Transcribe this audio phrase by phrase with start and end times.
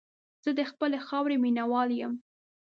[0.43, 2.13] زه د خپلې خاورې مینه وال یم.